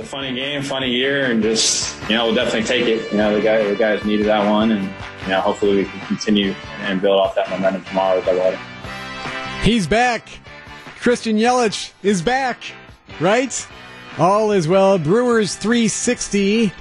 [0.00, 3.10] a funny game, funny year, and just you know we'll definitely take it.
[3.12, 4.84] You know the guy the guys needed that one, and
[5.22, 8.58] you know hopefully we can continue and build off that momentum tomorrow with doubleheader.
[9.62, 10.28] He's back.
[11.00, 12.62] Christian Yelich is back,
[13.20, 13.66] right?
[14.18, 14.98] All is well.
[14.98, 16.72] Brewers 360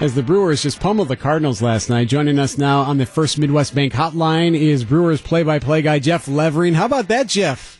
[0.00, 2.08] as the Brewers just pummeled the Cardinals last night.
[2.08, 6.74] Joining us now on the First Midwest Bank Hotline is Brewers play-by-play guy Jeff Levering.
[6.74, 7.73] How about that, Jeff?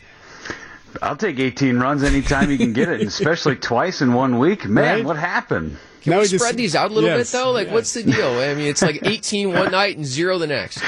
[1.01, 4.65] I'll take 18 runs anytime you can get it, especially twice in one week.
[4.65, 5.05] Man, Right?
[5.05, 5.77] what happened?
[6.01, 7.51] Can Now we we just- spread these out a little yes, bit though?
[7.51, 7.73] Like, yes.
[7.73, 8.39] what's the deal?
[8.39, 10.81] I mean, it's like 18 one night and zero the next.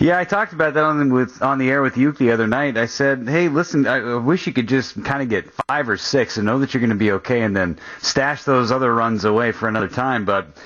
[0.00, 2.46] Yeah, I talked about that on the, with on the air with Uke the other
[2.46, 2.78] night.
[2.78, 5.98] I said, "Hey, listen, I I wish you could just kind of get five or
[5.98, 9.26] six and know that you're going to be okay, and then stash those other runs
[9.26, 10.56] away for another time." But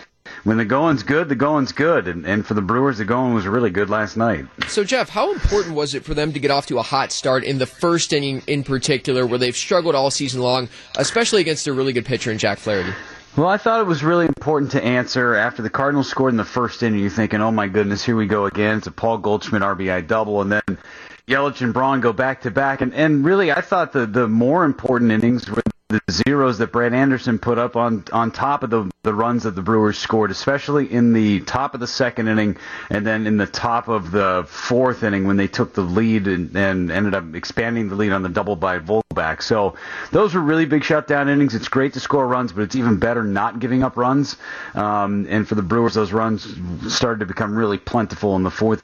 [0.44, 3.46] when the going's good, the going's good, and, and for the Brewers, the going was
[3.46, 4.46] really good last night.
[4.68, 7.44] So, Jeff, how important was it for them to get off to a hot start
[7.44, 11.72] in the first inning in particular, where they've struggled all season long, especially against a
[11.72, 12.92] really good pitcher in Jack Flaherty?
[13.36, 16.44] Well, I thought it was really important to answer after the Cardinals scored in the
[16.44, 17.00] first inning.
[17.00, 20.40] You're thinking, "Oh my goodness, here we go again." It's a Paul Goldschmidt RBI double,
[20.40, 20.78] and then
[21.26, 22.80] Yelich and Braun go back to back.
[22.80, 25.62] And and really, I thought the the more important innings were
[25.94, 29.54] the zeros that Brett Anderson put up on on top of the the runs that
[29.54, 32.56] the Brewers scored, especially in the top of the second inning,
[32.90, 36.56] and then in the top of the fourth inning when they took the lead and,
[36.56, 39.42] and ended up expanding the lead on the double by Vogelbach.
[39.42, 39.76] So
[40.10, 41.54] those were really big shutdown innings.
[41.54, 44.36] It's great to score runs, but it's even better not giving up runs.
[44.74, 46.56] Um, and for the Brewers, those runs
[46.88, 48.82] started to become really plentiful in the fourth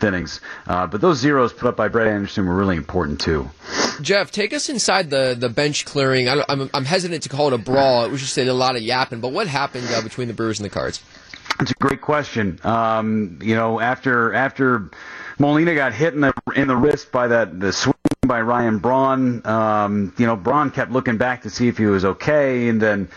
[0.00, 0.40] innings.
[0.66, 3.50] Uh, but those zeros put up by Brett Anderson were really important too.
[4.00, 6.28] Jeff, take us inside the, the bench clearing.
[6.28, 8.04] I, I'm, I'm hesitant to call it a brawl.
[8.04, 9.20] It was just a lot of yapping.
[9.20, 11.02] But what happened uh, between the Brewers and the Cards?
[11.60, 12.58] It's a great question.
[12.64, 14.90] Um, you know, after after
[15.38, 17.94] Molina got hit in the in the wrist by that the swing
[18.26, 22.04] by Ryan Braun, um, you know, Braun kept looking back to see if he was
[22.04, 23.08] okay, and then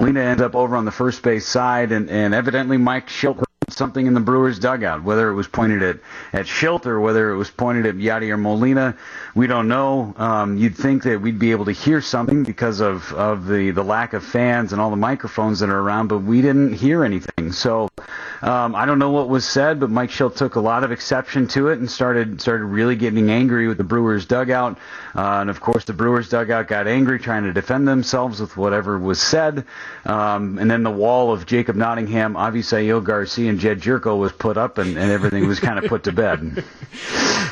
[0.00, 3.43] Molina ends up over on the first base side, and, and evidently Mike Shildt
[3.76, 5.98] something in the Brewers dugout, whether it was pointed at
[6.32, 8.96] at Shildt or whether it was pointed at Yadier Molina,
[9.34, 10.14] we don't know.
[10.16, 13.84] Um, you'd think that we'd be able to hear something because of of the the
[13.84, 17.52] lack of fans and all the microphones that are around, but we didn't hear anything.
[17.52, 17.88] So
[18.44, 21.48] um, I don't know what was said, but Mike Shildt took a lot of exception
[21.48, 24.76] to it and started started really getting angry with the Brewers dugout.
[25.14, 28.98] Uh, and of course, the Brewers dugout got angry, trying to defend themselves with whatever
[28.98, 29.64] was said.
[30.04, 34.58] Um, and then the wall of Jacob Nottingham, Avisail Garcia, and Jedd Gyorko was put
[34.58, 36.62] up, and, and everything was kind of put to bed.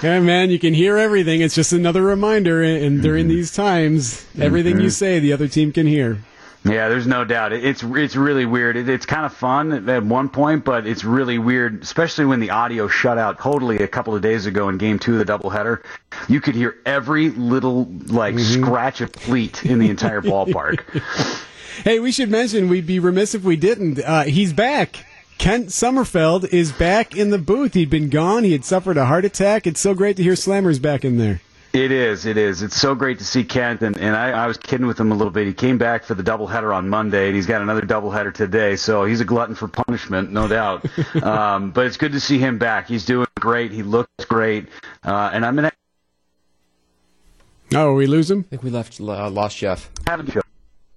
[0.02, 1.42] Yeah, man, you can hear everything.
[1.42, 5.86] It's just another reminder, and during these times, everything you say, the other team can
[5.86, 6.18] hear.
[6.64, 7.52] Yeah, there's no doubt.
[7.52, 8.76] It's it's really weird.
[8.76, 12.50] It, it's kind of fun at- one point, but it's really weird, especially when the
[12.50, 15.82] audio shut out totally a couple of days ago in Game Two of the doubleheader.
[16.28, 20.82] You could hear every little like scratch of cleat in the entire ballpark.
[21.82, 23.98] Hey, we should mention we'd be remiss if we didn't.
[23.98, 25.04] Uh, he's back.
[25.38, 27.74] Kent Sommerfeld is back in the booth.
[27.74, 28.44] He'd been gone.
[28.44, 29.66] He had suffered a heart attack.
[29.66, 31.40] It's so great to hear Slammer's back in there.
[31.72, 32.26] It is.
[32.26, 32.62] It is.
[32.62, 35.14] It's so great to see Kent, and, and I, I was kidding with him a
[35.14, 35.46] little bit.
[35.46, 38.76] He came back for the doubleheader on Monday, and he's got another doubleheader today.
[38.76, 40.84] So he's a glutton for punishment, no doubt.
[41.22, 42.88] um, but it's good to see him back.
[42.88, 43.72] He's doing great.
[43.72, 44.68] He looks great,
[45.02, 45.72] uh, and I'm gonna
[47.74, 48.40] Oh, we lose him?
[48.40, 49.88] I think we left uh, lost Jeff.
[50.06, 50.42] have him show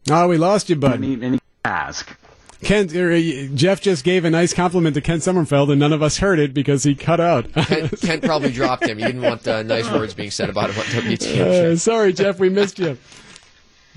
[0.10, 0.96] Oh, we lost you, bud.
[0.96, 2.16] any, any ask.
[2.64, 6.02] Kent, er, uh, Jeff just gave a nice compliment to Ken Sommerfeld, and none of
[6.02, 7.52] us heard it because he cut out.
[7.54, 8.98] Kent, Kent probably dropped him.
[8.98, 11.42] He didn't want uh, nice words being said about him on WTF.
[11.42, 12.98] Uh, sorry, Jeff, we missed you.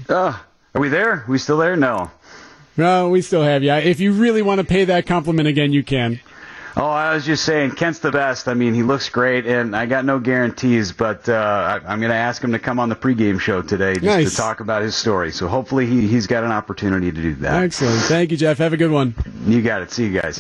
[0.09, 0.37] Uh,
[0.75, 1.25] are we there?
[1.29, 1.77] we still there?
[1.77, 2.11] No.
[2.77, 3.73] No, we still have you.
[3.73, 6.21] If you really want to pay that compliment again, you can.
[6.81, 8.47] Oh, I was just saying, Kent's the best.
[8.47, 12.11] I mean, he looks great, and I got no guarantees, but uh, I, I'm going
[12.13, 14.31] to ask him to come on the pregame show today just Nice.
[14.31, 15.33] to talk about his story.
[15.33, 17.65] So hopefully he, he's got an opportunity to do that.
[17.65, 18.01] Excellent.
[18.03, 18.59] Thank you, Jeff.
[18.59, 19.17] Have a good one.
[19.45, 19.91] You got it.
[19.91, 20.37] See you guys.